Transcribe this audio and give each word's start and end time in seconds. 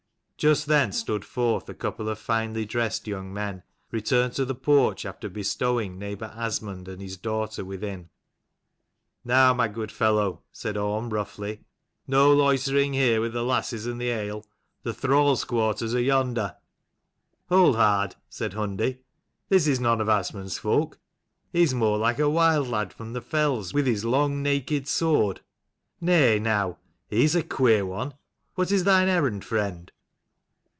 Just 0.41 0.65
then 0.65 0.91
stood 0.91 1.23
forth 1.23 1.69
a 1.69 1.75
couple 1.75 2.09
of 2.09 2.17
finely 2.17 2.65
dressed 2.65 3.05
young 3.05 3.31
men, 3.31 3.61
returned 3.91 4.33
to 4.33 4.43
the 4.43 4.55
porch 4.55 5.05
after 5.05 5.29
bestowing 5.29 5.99
neighbour 5.99 6.33
Asmund 6.35 6.87
and 6.87 6.99
his 6.99 7.15
daughter 7.15 7.63
within. 7.63 8.09
"Now, 9.23 9.53
my 9.53 9.67
good 9.67 9.91
fellow," 9.91 10.41
said 10.51 10.77
Orm 10.77 11.11
roughly," 11.11 11.61
no 12.17 12.33
loitering 12.33 12.93
here 12.93 13.21
with 13.21 13.33
the 13.33 13.43
lasses 13.43 13.85
and 13.85 14.01
the 14.01 14.09
ale. 14.09 14.43
The 14.81 14.95
thrall's 14.95 15.43
quarters 15.43 15.93
are 15.93 16.01
yonder." 16.01 16.55
"Hold 17.49 17.75
hard," 17.75 18.15
said 18.27 18.53
Hundi. 18.53 18.97
"This 19.49 19.67
is 19.67 19.79
none 19.79 20.01
of 20.01 20.09
Asmund's 20.09 20.57
folk. 20.57 20.97
He 21.53 21.61
is 21.61 21.75
more 21.75 21.99
like 21.99 22.17
a 22.17 22.27
wild 22.31 22.67
lad 22.67 22.93
from 22.93 23.13
the 23.13 23.21
fells, 23.21 23.75
with 23.75 23.85
his 23.85 24.05
long 24.05 24.41
naked 24.41 24.87
sword. 24.87 25.41
Nay 25.99 26.39
now, 26.39 26.79
he 27.11 27.23
is 27.23 27.35
a 27.35 27.43
queer 27.43 27.85
one. 27.85 28.15
What 28.55 28.71
is 28.71 28.85
thine 28.85 29.07
errand, 29.07 29.45
friend?" 29.45 29.91